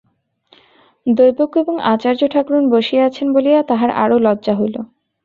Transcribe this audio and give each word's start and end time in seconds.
দৈবজ্ঞ 1.05 1.53
এবং 1.59 1.75
আচার্য-ঠাকরুন 1.91 2.63
বসিয়া 2.69 3.03
আছেন 3.05 3.27
বলিয়া 3.35 3.59
তাহার 3.69 3.89
আরো 4.03 4.17
লজ্জা 4.19 4.53
হইল। 4.59 4.75